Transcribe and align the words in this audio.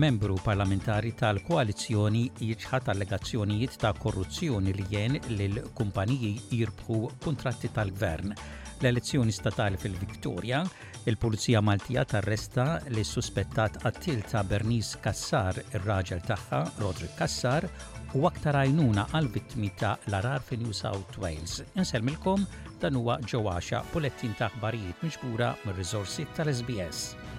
membru 0.00 0.36
parlamentari 0.46 1.12
tal-koalizjoni 1.22 2.22
jieċħat 2.40 2.88
allegazzjonijiet 2.94 3.74
ta' 3.82 3.90
korruzzjoni 4.00 4.72
li 4.78 4.86
jen 4.94 5.18
l-kumpaniji 5.32 6.30
jirbħu 6.56 6.96
kontratti 7.24 7.68
tal-gvern. 7.76 8.32
L-elezzjoni 8.80 9.32
statali 9.36 9.76
fil-Viktoria, 9.76 10.62
il-Pulizija 11.10 11.60
Maltija 11.60 12.06
tarresta 12.08 12.66
li 12.96 13.04
suspettat 13.04 13.76
għattil 13.84 14.22
ta' 14.30 14.40
Bernice 14.48 15.00
Kassar 15.04 15.60
ir-raġel 15.66 16.24
tagħha 16.24 16.62
Rodrik 16.80 17.12
Kassar 17.20 17.66
u 18.16 18.24
aktar 18.28 18.56
għajnuna 18.62 19.04
għal 19.18 19.28
vittmi 19.36 19.68
ta' 19.80 19.98
l-arar 20.08 20.40
fil 20.46 20.62
New 20.64 20.72
South 20.76 21.20
Wales. 21.22 21.60
Inselmilkom 21.76 22.46
dan 22.80 22.96
huwa 22.96 23.18
ġewwaxa 23.20 23.84
bulettin 23.92 24.32
ta' 24.36 24.48
taħbarijiet 24.48 25.04
miġbura 25.04 25.52
mir 25.66 25.76
rizorsi 25.76 26.24
tal-SBS. 26.36 27.29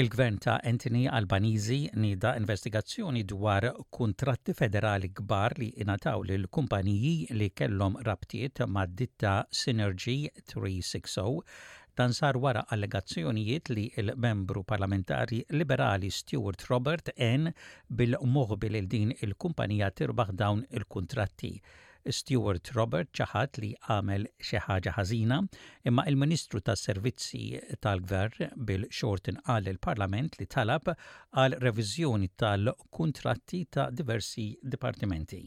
Il-gvern 0.00 0.38
ta' 0.38 0.60
Anthony 0.62 1.06
Albanizi 1.06 1.80
nida 2.00 2.30
investigazzjoni 2.38 3.20
dwar 3.28 3.64
kontratti 3.96 4.54
federali 4.58 5.10
kbar 5.18 5.52
li 5.60 5.66
inataw 5.84 6.22
lil 6.24 6.46
kumpaniji 6.48 7.34
li 7.36 7.48
kellhom 7.58 7.98
rabtiet 8.08 8.62
ma' 8.66 8.86
ditta 9.00 9.32
Synergy 9.58 10.14
360 10.54 11.42
dan 12.00 12.16
sar 12.20 12.40
wara 12.44 12.64
allegazzjonijiet 12.76 13.68
li 13.76 13.84
il-membru 14.04 14.64
parlamentari 14.72 15.42
liberali 15.50 16.08
Stuart 16.20 16.64
Robert 16.70 17.12
N 17.28 17.52
bil-moħbil 18.00 18.80
il-din 18.82 19.12
il-kumpanija 19.20 19.92
tirbaħ 20.00 20.32
dawn 20.44 20.64
il-kontratti. 20.70 21.52
il 21.52 21.60
kuntratti 21.60 21.88
Stuart 22.08 22.70
Robert 22.74 23.10
ċaħat 23.12 23.58
li 23.60 23.72
għamel 23.90 24.24
xeħħaġa 24.48 24.94
ħazina, 24.96 25.38
imma 25.84 26.04
il-Ministru 26.08 26.62
ta' 26.64 26.74
servizzi 26.78 27.60
tal-Gvern 27.84 28.54
Bill 28.56 28.86
Shorten 28.90 29.40
għal 29.44 29.68
il-Parlament 29.74 30.38
li 30.40 30.46
talab 30.48 30.92
għal 31.36 31.58
reviżjoni 31.60 32.30
tal-kuntratti 32.40 33.64
ta' 33.70 33.90
diversi 33.90 34.48
dipartimenti. 34.62 35.42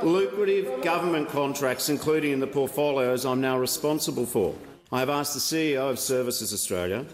lucrative 0.03 0.83
government 0.83 1.29
contracts, 1.29 1.89
including 1.89 2.33
in 2.33 2.41
the 2.41 2.47
portfolios 2.47 3.25
I'm 3.25 3.41
now 3.41 3.59
responsible 3.59 4.27
for. 4.27 4.55
I 4.91 5.01
have 5.01 5.09
asked 5.09 5.33
the 5.33 5.41
CEO 5.41 5.89
of 5.89 5.99
Services 5.99 6.53
Australia 6.53 7.07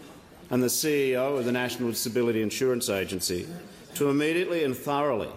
and 0.49 0.63
the 0.63 0.67
CEO 0.67 1.37
of 1.37 1.45
the 1.45 1.51
National 1.51 1.89
Disability 1.89 2.41
Insurance 2.41 2.89
Agency 2.89 3.47
to 3.95 4.09
immediately 4.09 4.63
and 4.63 4.75
thoroughly 4.75 5.29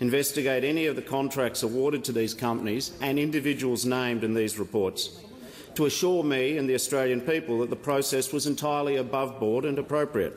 investigate 0.00 0.64
any 0.64 0.86
of 0.86 0.96
the 0.96 1.02
contracts 1.02 1.62
awarded 1.62 2.04
to 2.04 2.12
these 2.12 2.34
companies 2.34 2.92
and 3.00 3.18
individuals 3.18 3.84
named 3.84 4.24
in 4.24 4.34
these 4.34 4.58
reports 4.58 5.20
to 5.76 5.86
assure 5.86 6.24
me 6.24 6.58
and 6.58 6.68
the 6.68 6.74
Australian 6.74 7.20
people 7.20 7.60
that 7.60 7.70
the 7.70 7.76
process 7.76 8.32
was 8.32 8.46
entirely 8.46 8.96
above 8.96 9.38
board 9.38 9.64
and 9.64 9.78
appropriate. 9.78 10.36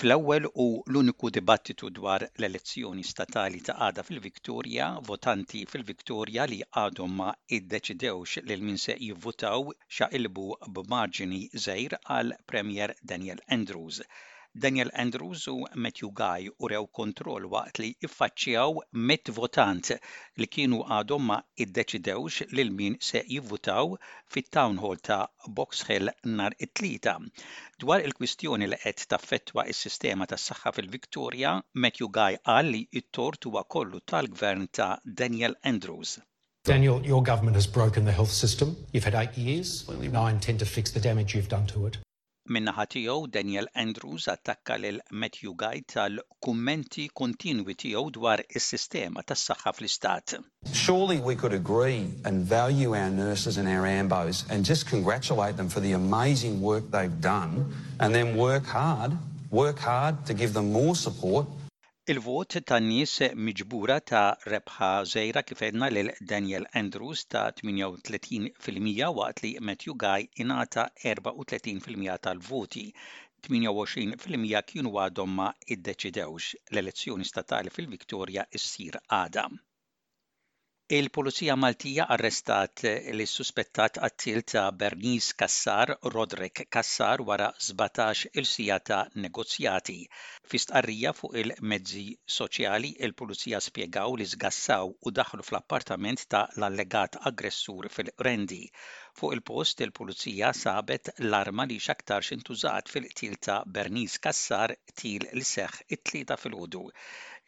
Fl-ewwel 0.00 0.44
u 0.62 0.66
l-uniku 0.90 1.28
dibattitu 1.36 1.86
dwar 1.96 2.22
l-elezzjoni 2.38 3.02
statali 3.08 3.60
ta' 3.66 3.74
għada 3.86 4.04
fil-Viktorja, 4.10 4.86
votanti 5.10 5.60
fil-Viktorja 5.74 6.46
li 6.54 6.60
għadhom 6.84 7.14
ma 7.20 7.28
iddeċidewx 7.60 8.44
lil 8.48 8.64
min 8.72 8.80
se 8.88 8.96
jivvutaw 9.10 9.76
xaqilbu 10.00 10.48
b'marġini 10.78 11.42
zejr 11.68 12.00
għal 12.16 12.34
Premier 12.54 12.96
Daniel 13.12 13.44
Andrews 13.58 14.00
Daniel 14.54 14.90
Andrews 14.94 15.46
u 15.48 15.66
Matthew 15.74 16.10
Guy 16.12 16.50
u 16.62 16.68
rew 16.72 16.86
kontroll 17.00 17.44
waqt 17.52 17.78
li 17.82 17.86
iffaċċjaw 18.08 18.74
mit 19.10 19.30
votant 19.36 19.88
li 20.42 20.48
kienu 20.56 20.80
għadhom 20.96 21.24
ma 21.30 21.38
iddeċidewx 21.64 22.42
lil 22.58 22.72
min 22.80 22.98
se 23.08 23.22
jivvutaw 23.36 23.94
fit-town 24.36 24.76
hall 24.82 25.00
ta' 25.08 25.30
Box 25.60 25.86
Hill 25.88 26.12
nar 26.34 26.56
it-tlita. 26.66 27.16
Dwar 27.80 28.04
il-kwistjoni 28.04 28.68
li 28.74 28.80
qed 28.84 29.06
taffettwa 29.14 29.64
is-sistema 29.72 30.28
tas-saħħa 30.34 30.74
fil 30.78 30.92
viktoria 30.98 31.54
Matthew 31.86 32.12
Guy 32.18 32.36
qal 32.50 32.70
li 32.74 32.84
t-tort 32.98 33.48
huwa 33.48 33.64
kollu 33.76 34.02
tal-gvern 34.14 34.68
ta' 34.68 34.98
Daniel 35.22 35.56
Andrews. 35.72 36.18
Daniel, 36.68 37.00
your 37.06 37.22
government 37.22 37.56
has 37.56 37.66
broken 37.66 38.04
the 38.04 38.12
health 38.20 38.30
system. 38.44 38.76
You've 38.92 39.04
had 39.10 39.14
eight 39.22 39.34
years. 39.38 39.88
Now 39.88 40.26
I 40.28 40.30
intend 40.36 40.58
to 40.58 40.66
fix 40.66 40.90
the 40.90 41.00
damage 41.08 41.34
you've 41.34 41.48
done 41.48 41.66
to 41.68 41.86
it 41.86 41.96
min 42.48 42.66
tiegħu 42.66 43.28
Daniel 43.30 43.68
Andrews 43.74 44.26
attakka 44.30 44.76
lil 44.80 44.98
Matthew 45.12 45.54
Guy 45.56 45.82
tal-kummenti 45.92 47.04
kontinwi 47.14 47.76
tiegħu 47.78 48.10
dwar 48.16 48.42
is-sistema 48.50 49.22
tas-saħħa 49.22 49.72
fl-istat. 49.76 50.36
Surely 50.72 51.18
we 51.18 51.36
could 51.36 51.54
agree 51.54 52.04
and 52.24 52.44
value 52.44 52.94
our 52.96 53.10
nurses 53.10 53.58
and 53.58 53.68
our 53.68 53.86
AMBOs 53.86 54.44
and 54.50 54.64
just 54.64 54.88
congratulate 54.88 55.56
them 55.56 55.68
for 55.68 55.80
the 55.80 55.92
amazing 55.92 56.60
work 56.60 56.84
they've 56.90 57.20
done 57.20 57.66
and 58.00 58.14
then 58.14 58.36
work 58.36 58.64
hard, 58.66 59.12
work 59.50 59.78
hard 59.78 60.26
to 60.26 60.34
give 60.34 60.52
them 60.52 60.72
more 60.72 60.96
support 60.96 61.46
Il-vot 62.12 62.54
tan-nies 62.68 63.10
miġbura 63.48 63.96
ta' 64.10 64.22
rebħa 64.52 64.86
żejra 65.10 65.42
kif 65.50 65.60
lil 65.96 66.10
Daniel 66.32 66.64
Andrews 66.80 67.20
ta' 67.34 67.42
38% 67.60 69.12
waqt 69.18 69.42
li 69.44 69.50
Matthew 69.68 69.94
Guy 70.04 70.26
ingħata 70.46 70.84
34% 71.04 72.18
tal-voti. 72.28 72.82
28% 73.50 74.72
kienu 74.72 74.96
għadhom 75.04 75.38
ma 75.42 75.48
id-deċidewx 75.76 76.50
l-elezzjoni 76.74 77.30
statali 77.30 77.74
fil-Viktorja 77.78 78.50
issir 78.62 78.98
għada. 79.22 79.46
Il-Pulizija 80.96 81.54
Maltija 81.54 82.04
arrestat 82.12 82.80
l-suspettat 82.90 83.98
għattil 84.02 84.40
ta' 84.52 84.64
Bernis 84.78 85.28
Kassar, 85.42 85.92
Rodrik 86.14 86.64
Kassar, 86.74 87.20
wara 87.28 87.52
17 87.66 88.26
il-sija 88.42 88.78
ta' 88.80 89.06
negozjati. 89.14 90.08
arrija 90.80 91.12
fuq 91.12 91.36
il-mezzi 91.44 92.18
soċjali, 92.38 92.90
il-Pulizija 92.98 93.60
spiegaw 93.60 94.16
li 94.18 94.26
zgassaw 94.32 94.90
u 95.06 95.10
daħlu 95.20 95.44
fl-appartament 95.46 96.26
ta' 96.26 96.48
l-allegat 96.56 97.16
aggressur 97.30 97.88
fil-Rendi. 97.88 98.60
Fuq 99.14 99.34
il-post 99.38 99.80
il-Pulizija 99.86 100.50
sabet 100.64 101.14
l-arma 101.18 101.64
li 101.64 101.78
xaktar 101.78 102.26
intużat 102.38 102.90
fil-qtil 102.90 103.38
ta' 103.38 103.62
Bernice 103.64 104.18
Kassar 104.18 104.74
til 104.98 105.28
li 105.32 105.46
seħ 105.56 105.80
it-tlieta 105.94 106.36
fil-ħodu. 106.42 106.84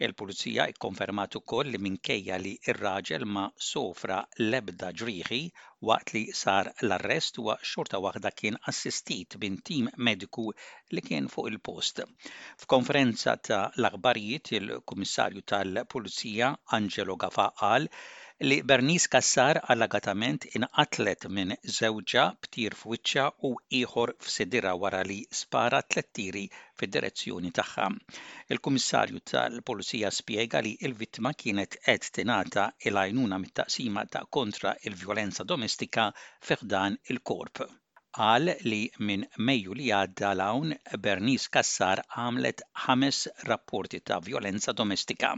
Il-pulizija 0.05 0.63
ikkonfermat 0.71 1.35
ukoll 1.39 1.69
li 1.73 1.79
minkejja 1.87 2.39
li 2.45 2.53
ir-raġel 2.71 3.25
ma 3.35 3.45
sofra 3.67 4.17
l-ebda 4.47 4.89
ġrieħi 5.03 5.39
waqt 5.91 6.13
li 6.17 6.23
sar 6.41 6.71
l-arrest 6.87 7.39
huwa 7.43 7.55
xorta 7.75 8.01
waħda 8.07 8.33
kien 8.43 8.59
assistit 8.75 9.39
minn 9.45 9.61
tim 9.73 9.93
mediku 10.11 10.49
li 10.97 11.07
kien 11.13 11.31
fuq 11.37 11.53
il-post. 11.55 12.03
F'konferenza 12.65 13.37
ta' 13.51 13.63
l-aħbarijiet 13.79 14.53
il-Kummissarju 14.61 15.47
tal-Pulizija 15.55 16.51
Angelo 16.83 17.21
Gafa 17.27 17.51
qal 17.65 17.89
li 18.51 18.57
Bernice 18.71 19.09
Kassar 19.15 19.59
allegament 19.73 20.45
inqatlet 20.59 21.27
minn 21.37 21.53
żewġa 21.75 22.23
ptir 22.47 22.75
f'wiċċa 22.79 23.27
u 23.49 23.51
ieħor 23.81 24.13
f'sidira 24.25 24.73
wara 24.85 25.03
li 25.11 25.19
spara 25.41 25.81
tliet 25.93 26.09
tiri 26.19 26.43
fid-direzzjoni 26.83 27.53
tagħha. 27.59 27.87
Il-Kummissarju 28.57 29.23
tal-Pulizija 29.33 30.11
spjega 30.19 30.65
li 30.67 30.73
l-vittma 30.89 31.35
kienet 31.45 31.79
qed 31.85 32.11
tingħata 32.19 32.65
il-għajnuna 32.91 33.39
mit-taqsima 33.45 34.07
ta' 34.17 34.25
kontra 34.39 34.75
il-vjolenza 34.91 35.47
domestika 35.55 36.11
fiħdan 36.51 36.99
il-korp 37.15 37.63
qal 38.21 38.51
li 38.71 38.83
minn 39.11 39.29
Mejju 39.47 39.79
li 39.83 39.93
għadda 40.01 40.35
l-hawn 40.41 40.75
Bernice 41.07 41.55
Kassar 41.59 42.03
għamlet 42.09 42.67
ħames 42.89 43.23
rapporti 43.55 44.03
ta' 44.03 44.21
violenza 44.31 44.75
domestika. 44.83 45.37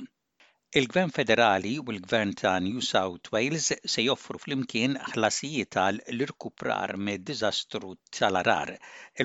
Il-Gvern 0.78 1.10
Federali 1.16 1.70
u 1.82 1.90
l-Gvern 1.90 2.32
ta' 2.38 2.50
New 2.62 2.80
South 2.86 3.28
Wales 3.34 3.66
se 3.92 4.02
joffru 4.06 4.40
flimkien 4.42 4.96
ħlasijiet 5.12 5.70
tal 5.76 6.00
l-irkuprar 6.14 6.90
mid-diżastru 7.04 7.92
tal-arar. 8.18 8.72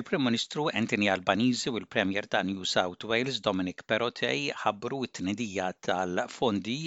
Il-Prim 0.00 0.22
Ministru 0.30 0.64
Anthony 0.80 1.10
Albanese 1.16 1.72
u 1.74 1.76
l-Premier 1.82 2.24
ta' 2.36 2.40
New 2.52 2.64
South 2.72 3.04
Wales 3.10 3.42
Dominic 3.48 3.84
Perotej 3.92 4.40
ħabbru 4.62 5.02
t-tnedija 5.10 5.66
tal-fondi 5.88 6.78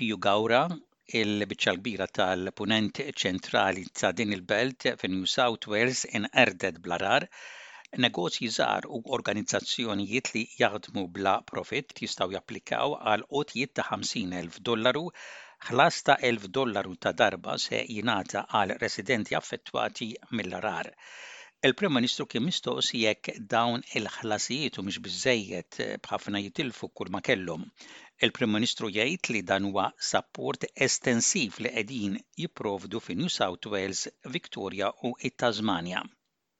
fiju 0.00 0.18
gawra 0.28 0.60
il-bicċa 1.22 1.74
kbira 1.80 2.10
tal-punent 2.20 3.00
ċentrali 3.24 3.86
ta' 4.02 4.12
din 4.20 4.36
il-belt 4.36 4.90
f'New 4.98 5.22
New 5.22 5.32
South 5.38 5.72
Wales 5.72 6.04
bl 6.12 6.98
arar 7.00 7.28
Negozji 8.02 8.48
żgħar 8.54 8.84
u 8.96 8.98
organizzazzjonijiet 9.16 10.28
li 10.34 10.40
jaħdmu 10.58 11.02
bla 11.14 11.30
profit 11.50 12.02
jistgħu 12.04 12.34
japplikaw 12.36 12.92
għal 13.12 13.24
qotijiet 13.32 13.72
ta' 13.78 13.86
50,000 13.88 14.60
dollaru 14.68 15.02
ħlas 15.70 15.96
ta' 16.08 16.16
1000 16.28 16.46
dollaru 16.58 16.94
ta' 17.06 17.12
darba 17.22 17.56
se 17.62 17.80
jingħata 17.94 18.44
għal 18.60 18.76
residenti 18.84 19.34
affettwati 19.38 20.08
mill-arar. 20.30 20.92
Il-Prim 21.70 21.92
Ministru 21.98 22.28
kien 22.34 22.46
mistoqs 22.46 22.92
jekk 23.00 23.34
dawn 23.56 23.82
il-ħlasijiet 24.02 24.78
u 24.78 24.86
mhux 24.86 25.02
biżejjed 25.08 25.80
b'ħafna 26.06 26.44
jitilfu 26.44 26.90
kull 26.94 27.10
ma 27.16 27.22
kellhom. 27.32 27.64
Il-Prim 28.28 28.54
Ministru 28.54 28.92
jgħid 28.94 29.32
li 29.34 29.42
dan 29.50 29.66
huwa 29.72 29.88
support 30.12 30.68
estensiv 30.86 31.58
li 31.66 31.74
qegħdin 31.80 32.22
jipprovdu 32.44 33.02
fi 33.08 33.18
New 33.24 33.34
South 33.40 33.66
Wales, 33.74 34.06
Victoria 34.38 34.94
u 35.10 35.16
it-Tasmania. 35.18 36.06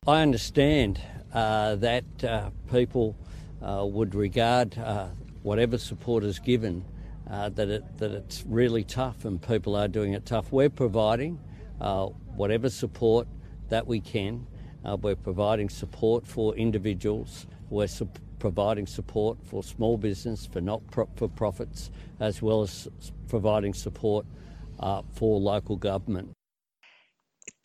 I 0.07 0.23
understand 0.23 0.99
uh, 1.35 1.75
that 1.77 2.05
uh, 2.25 2.49
people 2.73 3.15
uh, 3.61 3.85
would 3.87 4.15
regard 4.15 4.79
uh, 4.79 5.09
whatever 5.43 5.77
support 5.77 6.25
is 6.25 6.39
given 6.39 6.87
uh, 7.31 7.51
that 7.51 7.69
it, 7.69 7.99
that 7.99 8.11
it's 8.13 8.43
really 8.49 8.83
tough 8.83 9.27
and 9.27 9.43
people 9.43 9.77
are 9.77 9.89
doing 9.89 10.15
it 10.15 10.25
tough. 10.25 10.53
We're 10.53 10.71
providing 10.71 11.39
uh, 11.83 12.07
whatever 12.35 12.71
support 12.71 13.29
that 13.69 13.87
we 13.87 14.01
can. 14.01 14.47
we're 15.03 15.17
providing 15.17 15.69
support 15.69 16.27
for 16.27 16.55
individuals. 16.55 17.47
We're 17.69 17.87
su- 17.87 18.09
providing 18.39 18.87
support 18.87 19.37
for 19.45 19.63
small 19.63 19.99
business, 19.99 20.47
for 20.47 20.63
not 20.63 20.81
pro- 20.91 21.11
for 21.17 21.29
profits, 21.29 21.91
as 22.21 22.41
well 22.41 22.63
as 22.63 22.89
providing 23.29 23.75
support 23.75 24.25
for 25.13 25.39
local 25.39 25.77
government. 25.77 26.33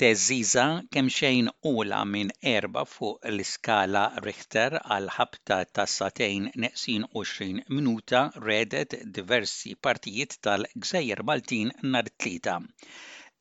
teżiża 0.01 0.67
kemm 0.93 1.09
xejn 1.15 1.49
ula 1.73 1.99
minn 2.13 2.31
erba' 2.53 2.85
fuq 2.93 3.27
l-iskala 3.31 4.01
Richter 4.29 4.77
għal 4.79 5.11
ħabta 5.17 5.59
ta' 5.75 5.85
satejn 5.97 6.49
neqsin 6.65 7.05
20 7.19 7.69
minuta 7.77 8.23
redet 8.49 8.99
diversi 9.19 9.77
partijiet 9.89 10.37
tal-Gżejjer 10.49 11.23
Maltin 11.33 11.71
nar 11.95 12.11
tlieta. 12.17 12.61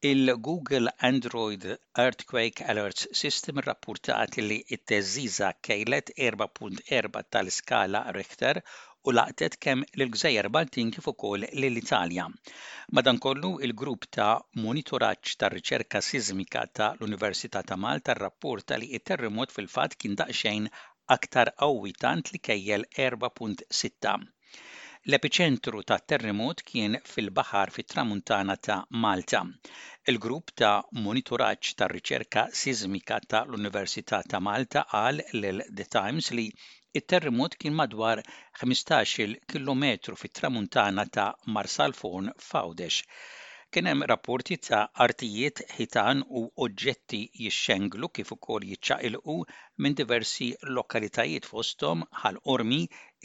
Il-Google 0.07 0.93
Android 0.99 1.65
Earthquake 1.95 2.61
Alert 2.69 2.99
System 3.21 3.57
rapportat 3.65 4.37
li 4.45 4.59
it-teżiza 4.77 5.49
kejlet 5.69 6.11
4.4 6.19 7.23
tal-skala 7.37 8.03
Richter 8.17 8.61
u 9.09 9.15
laqtet 9.17 9.57
kemm 9.65 9.87
l-Gżejjer 9.99 10.51
Baltin 10.59 10.91
kif 10.99 11.09
ukoll 11.15 11.47
l-Italja. 11.63 12.27
Madankollu 12.99 13.55
il-grupp 13.69 14.05
ta' 14.19 14.37
monitoraġġ 14.67 15.35
tar 15.45 15.57
riċerka 15.57 16.05
sismika 16.11 16.67
ta' 16.81 16.91
l-Università 16.99 17.65
ta' 17.71 17.81
Malta 17.87 18.19
rrapporta 18.21 18.77
li 18.85 18.93
it-terremot 19.01 19.57
fil-fatt 19.57 19.97
kien 20.05 20.21
daqsxejn 20.21 20.69
aktar 21.19 21.55
qawwi 21.65 21.97
tant 22.05 22.35
li 22.35 22.45
kejjel 22.51 22.91
4.6. 23.01 24.17
L-epiċentru 25.13 25.81
ta' 25.91 25.97
terremot 26.11 26.61
kien 26.69 26.95
fil-bahar 27.15 27.73
fit-tramuntana 27.73 28.55
ta' 28.67 28.77
Malta. 29.05 29.41
Il-grupp 30.13 30.53
ta' 30.61 30.71
monitoraġġ 31.07 31.73
ta' 31.81 31.89
riċerka 31.93 32.45
sismika 32.61 33.19
ta' 33.35 33.43
l-Università 33.45 34.23
ta' 34.35 34.41
Malta 34.47 34.85
għal 35.03 35.21
l-The 35.43 35.87
Times 35.97 36.33
li 36.39 36.47
it-terremot 37.03 37.59
kien 37.65 37.77
madwar 37.83 38.23
15 38.63 39.37
km 39.57 40.17
fit-tramuntana 40.25 41.05
ta' 41.19 41.29
Marsalfon 41.59 42.33
f'Għawdex 42.49 43.03
kien 43.75 43.89
hemm 43.91 44.05
rapporti 44.09 44.57
ta' 44.65 44.81
artijiet 45.05 45.61
ħitan 45.77 46.21
u 46.41 46.43
oġġetti 46.67 47.19
jixxenglu 47.45 48.09
kif 48.19 48.31
ukoll 48.37 48.67
jiċċaqilqu 48.69 49.35
minn 49.87 49.97
diversi 50.03 50.49
lokalitajiet 50.79 51.49
fosthom 51.55 52.07
ħal 52.21 52.39
ormi, 52.57 52.79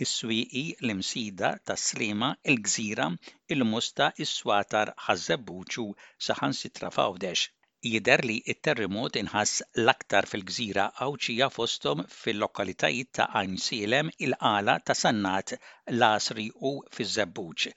is-swieqi, 0.08 0.66
l-imsida, 0.88 1.54
tas-slima, 1.72 2.32
il-gżira, 2.56 3.10
il-musta, 3.58 4.10
is-swatar, 4.28 4.96
ħażebbuċu, 5.08 5.88
saħansitra 6.32 6.96
fawdex 7.00 7.50
jidher 7.88 8.22
li 8.28 8.34
t-terremot 8.48 9.18
inħass 9.20 9.60
l-aktar 9.82 10.26
fil-Gżira 10.30 10.84
Għawċija 11.04 11.46
fosthom 11.58 12.02
fil-lokalitajiet 12.16 13.12
ta' 13.20 13.28
Għajn 13.42 13.54
Silem, 13.66 14.10
il-Qala 14.26 14.74
ta' 14.90 14.96
Sannat, 15.02 15.54
Lasri 16.02 16.48
u 16.72 16.74
fiż-Żebbuġ. 16.98 17.70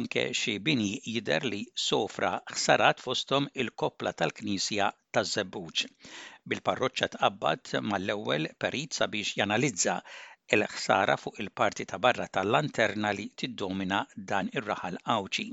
Anke 0.00 0.24
xi 0.40 0.54
bini 0.68 0.88
jidher 1.16 1.44
li 1.50 1.60
sofra 1.88 2.32
ħsarat 2.54 3.04
fosthom 3.08 3.50
il-koppla 3.64 4.14
tal-Knisja 4.22 4.88
ta' 5.12 5.26
żebbuġ 5.34 5.84
Bil-parroċċa 6.54 7.12
tqabbad 7.16 7.76
mal-ewwel 7.92 8.48
perit 8.66 8.96
sabiex 9.02 9.36
janalizza 9.42 9.98
il-ħsara 10.58 11.18
fuq 11.26 11.44
il-parti 11.44 11.84
ta' 11.92 12.00
barra 12.06 12.30
tal-lanterna 12.38 13.12
li 13.20 13.28
tiddomina 13.44 14.00
dan 14.32 14.48
ir-raħal 14.56 15.02
qawċi. 15.10 15.50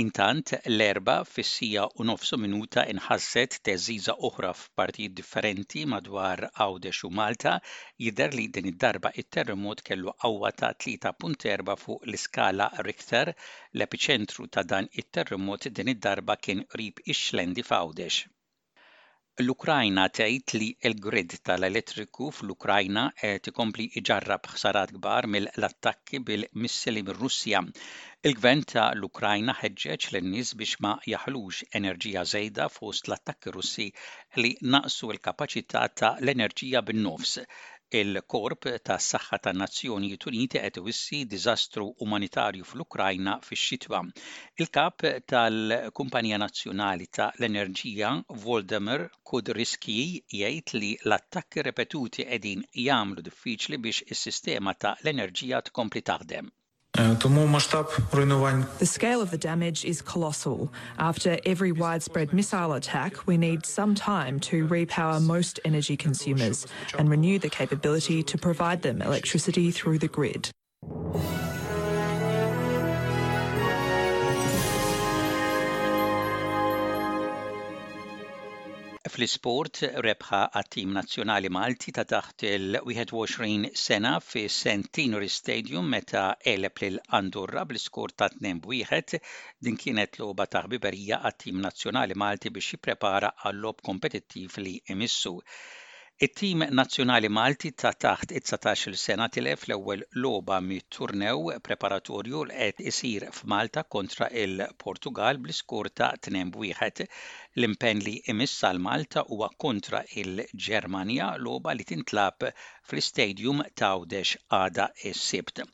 Intant 0.00 0.50
l-erba 0.76 1.14
fissija 1.28 1.84
u 2.02 2.04
nofsu 2.10 2.36
minuta 2.42 2.82
inħasset 2.90 3.56
teżiza 3.68 4.14
oħra 4.28 4.50
f'partijiet 4.58 5.16
differenti 5.20 5.82
madwar 5.94 6.42
Għawdex 6.48 7.00
u 7.08 7.10
Malta 7.20 7.54
jidher 8.06 8.36
li 8.38 8.44
din 8.58 8.68
id-darba 8.72 9.12
it-terremot 9.22 9.82
kellu 9.90 10.14
qawwa 10.24 10.54
ta' 10.62 10.70
3.4 10.86 11.76
fuq 11.86 12.06
l-iskala 12.10 12.70
Richter 12.90 13.32
l-epiċentru 13.34 14.46
ta' 14.58 14.66
dan 14.74 14.88
it-terremot 15.02 15.66
din 15.80 15.90
id-darba 15.96 16.38
kien 16.46 16.62
qrib 16.76 17.02
ix-xlendi 17.16 17.66
f'Għawdex. 17.72 18.22
L-Ukrajna 19.42 20.04
tgħid 20.18 20.52
li 20.60 20.68
l-grid 20.88 21.34
tal-elettriku 21.48 22.30
fl-Ukrajna 22.38 23.02
qed 23.20 23.50
ikompli 23.52 23.84
iġarrab 24.00 24.48
ħsarat 24.54 24.92
kbar 24.96 25.28
mill-attakki 25.34 26.20
bil-missili 26.30 27.04
mir-Russja. 27.10 27.60
Il-gvern 28.30 28.64
ta' 28.72 28.88
l-Ukrajna 28.96 29.54
ħeġġeġ 29.60 30.08
lin-nies 30.16 30.50
biex 30.64 30.82
ma 30.86 30.96
jaħlux 31.14 31.70
enerġija 31.82 32.26
żejda 32.32 32.66
fost 32.80 33.12
l-attakki 33.12 33.54
Russi 33.58 33.86
li 34.42 34.52
naqsu 34.74 35.14
l-kapaċità 35.14 35.86
ta' 36.02 36.14
l-enerġija 36.24 36.82
bin-nofs. 36.90 37.38
Il-Korp 37.98 38.66
tas 38.86 39.04
saħħa 39.12 39.36
tan 39.44 39.56
Nazzjonijiet 39.62 40.24
Uniti 40.30 40.60
qed 40.64 40.78
iwissi 40.80 41.20
diżastru 41.34 41.84
umanitarju 42.06 42.66
fl-Ukrajna 42.72 43.36
fix-xitwa. 43.46 44.00
Il-kap 44.64 45.06
tal-Kumpanija 45.34 46.40
Nazzjonali 46.44 47.08
ta' 47.20 47.30
l-Enerġija, 47.38 48.12
Voldemar 48.44 49.06
Kudriski, 49.32 49.98
jgħid 50.42 50.76
li 50.82 50.92
l-attakki 51.00 51.66
repetuti 51.70 52.28
qegħdin 52.28 52.68
jagħmlu 52.84 53.26
diffiċli 53.30 53.80
biex 53.88 54.04
is-sistema 54.18 54.76
ta' 54.86 54.94
l-enerġija 55.02 55.64
tkompli 55.72 56.04
taħdem. 56.12 56.56
The 56.94 58.66
scale 58.82 59.20
of 59.20 59.30
the 59.30 59.38
damage 59.38 59.84
is 59.84 60.02
colossal. 60.02 60.72
After 60.98 61.38
every 61.46 61.70
widespread 61.72 62.32
missile 62.32 62.72
attack, 62.72 63.26
we 63.26 63.36
need 63.36 63.66
some 63.66 63.94
time 63.94 64.40
to 64.40 64.66
repower 64.66 65.22
most 65.22 65.60
energy 65.64 65.96
consumers 65.96 66.66
and 66.98 67.08
renew 67.10 67.38
the 67.38 67.50
capability 67.50 68.22
to 68.24 68.38
provide 68.38 68.82
them 68.82 69.02
electricity 69.02 69.70
through 69.70 69.98
the 69.98 70.08
grid. 70.08 70.50
Fl-isport 79.12 79.78
rebħa 80.06 80.38
għat-tim 80.58 80.90
nazzjonali 80.96 81.50
Malti 81.56 81.92
ta' 81.98 82.04
taħt 82.12 82.44
il-21 82.48 83.70
sena 83.82 84.12
fi 84.24 84.42
Centenary 84.58 85.28
Stadium 85.36 85.88
meta 85.94 86.24
eleb 86.52 86.82
lil 86.84 87.00
Andorra 87.20 87.64
bl-skor 87.70 88.12
ta' 88.22 88.28
2-1 88.36 89.16
din 89.68 89.80
kienet 89.84 90.20
loba 90.22 90.46
ta' 90.54 90.64
biberija 90.74 91.22
għat-tim 91.30 91.60
nazzjonali 91.68 92.18
Malti 92.24 92.52
biex 92.58 92.76
jipprepara 92.76 93.32
għall-lob 93.44 93.82
kompetittiv 93.90 94.60
li 94.66 94.76
emissu. 94.96 95.34
It-tim 96.26 96.64
nazzjonali 96.74 97.28
Malti 97.30 97.70
ta' 97.78 97.92
taħt 98.04 98.32
it-19 98.34 98.96
sena 99.04 99.28
tilef 99.36 99.64
l-ewwel 99.68 100.02
loba 100.24 100.56
mit-turnew 100.68 101.52
preparatorju 101.68 102.42
l 102.48 102.56
qed 102.58 102.82
isir 102.90 103.28
f'Malta 103.38 103.84
kontra 103.96 104.26
il-Portugal 104.46 105.38
bl 105.44 105.54
iskur 105.54 105.92
ta' 105.94 106.10
2-1 106.26 107.06
L-impenn 107.58 107.98
li 108.06 108.10
imissa 108.30 108.68
l-Malta 108.74 109.24
huwa 109.28 109.48
kontra 109.64 110.00
il-Ġermanja 110.20 111.26
loba 111.46 111.72
li 111.78 111.86
tintlab 111.88 112.46
fl-istadium 112.88 113.64
ta' 113.80 113.88
Għawdex 113.94 114.36
għada 114.58 114.86
s-sibt. 115.12 115.64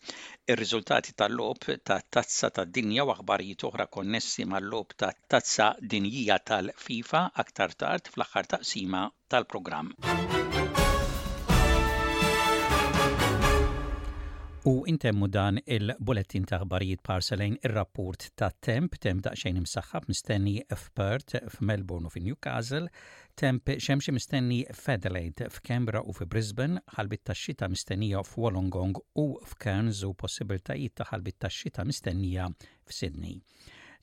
Ir-riżultati 0.55 1.12
tal-lob 1.21 1.69
ta' 1.91 2.00
tazza 2.19 2.50
ta' 2.57 2.64
dinja 2.79 3.05
u 3.05 3.12
aħbarijiet 3.19 3.67
oħra 3.71 3.88
konnessi 3.99 4.47
mal-lob 4.55 4.97
ta' 5.03 5.12
tazza 5.35 5.69
dinjija 5.97 6.38
tal-FIFA 6.53 7.26
aktar 7.47 7.76
tard 7.85 8.09
fl-aħħar 8.14 8.50
taqsima 8.57 9.05
tal-programm. 9.29 10.00
U 14.66 14.73
intemmu 14.88 15.28
dan 15.28 15.59
il-bulletin 15.68 16.47
ta' 16.49 16.56
ħbarijiet 16.62 17.02
parselajn 17.04 17.59
ir-rapport 17.68 18.16
ta' 18.40 18.49
temp, 18.64 18.97
temp 19.02 19.21
daqsxejn 19.26 19.59
imsaxħab 19.61 20.09
mistenni 20.09 20.54
f'Perth, 20.73 21.37
f'Melbourne 21.52 22.09
u 22.09 22.11
f'Newcastle, 22.14 22.88
temp 23.37 23.68
xemxi 23.75 24.09
mistenni 24.16 24.62
f'Adelaide, 24.73 25.50
f'Kembra 25.52 26.00
u 26.00 26.16
f'Brisbane, 26.16 26.80
ħalbit 26.97 27.23
ta' 27.28 27.37
xita 27.37 27.68
mistennija 27.75 28.25
f'Wolongong 28.25 28.97
u 29.21 29.26
f'Kerns 29.44 30.00
u 30.09 30.14
possibiltajiet 30.16 30.97
ta' 30.97 31.11
ħalbit 31.12 31.42
ta' 31.44 31.52
xita 31.52 31.85
mistennija 31.85 32.49
f'Sydney. 32.88 33.42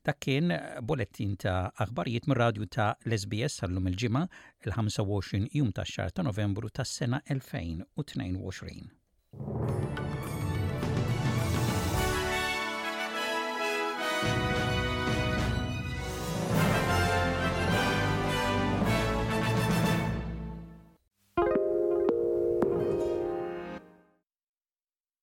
Dak 0.06 0.22
kien 0.27 0.53
eh, 0.53 0.77
bulletin 0.84 1.34
ta' 1.41 1.72
aħbarijiet 1.88 2.30
mir 2.30 2.38
radju 2.44 2.70
ta' 2.77 2.91
l-SBS 3.10 3.63
il-ġimgħa 3.65 4.24
il-25 4.68 5.58
jum 5.58 5.70
ta' 5.74 5.88
xar 5.89 6.10
ta' 6.13 6.22
Novembru 6.30 6.68
tas-sena 6.70 7.18
2022. 7.34 9.90